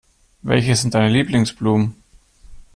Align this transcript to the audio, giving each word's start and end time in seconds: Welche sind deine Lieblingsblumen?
Welche 0.41 0.75
sind 0.75 0.95
deine 0.95 1.09
Lieblingsblumen? 1.13 1.95